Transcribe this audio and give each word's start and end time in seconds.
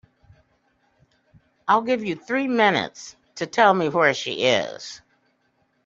I'll 1.67 1.83
give 1.83 2.03
you 2.03 2.15
three 2.15 2.47
minutes 2.47 3.15
to 3.35 3.45
tell 3.45 3.75
me 3.75 3.87
where 3.87 4.15
she 4.15 4.45
is. 4.47 4.99